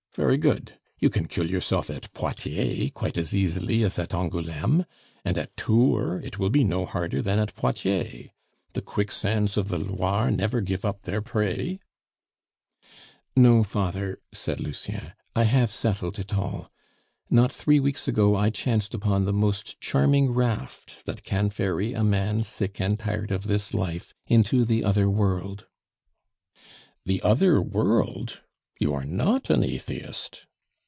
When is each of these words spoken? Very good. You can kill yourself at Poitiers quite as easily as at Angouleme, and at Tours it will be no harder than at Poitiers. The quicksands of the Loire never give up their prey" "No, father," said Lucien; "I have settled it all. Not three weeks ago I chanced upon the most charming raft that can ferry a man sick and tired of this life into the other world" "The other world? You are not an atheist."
Very 0.13 0.35
good. 0.37 0.77
You 0.99 1.09
can 1.09 1.25
kill 1.29 1.49
yourself 1.49 1.89
at 1.89 2.13
Poitiers 2.13 2.91
quite 2.93 3.17
as 3.17 3.33
easily 3.33 3.81
as 3.85 3.97
at 3.97 4.13
Angouleme, 4.13 4.83
and 5.23 5.37
at 5.37 5.55
Tours 5.55 6.21
it 6.25 6.37
will 6.37 6.49
be 6.49 6.65
no 6.65 6.83
harder 6.85 7.21
than 7.21 7.39
at 7.39 7.55
Poitiers. 7.55 8.29
The 8.73 8.81
quicksands 8.81 9.55
of 9.55 9.69
the 9.69 9.77
Loire 9.77 10.29
never 10.29 10.59
give 10.59 10.83
up 10.83 11.03
their 11.03 11.21
prey" 11.21 11.79
"No, 13.37 13.63
father," 13.63 14.19
said 14.33 14.59
Lucien; 14.59 15.13
"I 15.33 15.43
have 15.43 15.71
settled 15.71 16.19
it 16.19 16.33
all. 16.35 16.69
Not 17.29 17.49
three 17.49 17.79
weeks 17.79 18.09
ago 18.09 18.35
I 18.35 18.49
chanced 18.49 18.93
upon 18.93 19.23
the 19.23 19.31
most 19.31 19.79
charming 19.79 20.31
raft 20.31 21.05
that 21.05 21.23
can 21.23 21.49
ferry 21.49 21.93
a 21.93 22.03
man 22.03 22.43
sick 22.43 22.81
and 22.81 22.99
tired 22.99 23.31
of 23.31 23.47
this 23.47 23.73
life 23.73 24.13
into 24.27 24.65
the 24.65 24.83
other 24.83 25.09
world" 25.09 25.67
"The 27.05 27.21
other 27.21 27.61
world? 27.61 28.41
You 28.79 28.95
are 28.95 29.05
not 29.05 29.51
an 29.51 29.63
atheist." 29.63 30.47